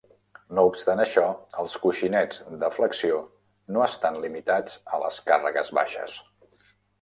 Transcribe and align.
No 0.59 0.61
obstant 0.67 1.01
això, 1.01 1.25
els 1.63 1.75
coixinets 1.83 2.41
de 2.63 2.69
flexió 2.77 3.19
no 3.77 3.85
estan 3.89 4.19
limitats 4.25 4.81
a 4.99 5.03
les 5.05 5.21
càrregues 5.29 5.71
baixes. 5.81 6.19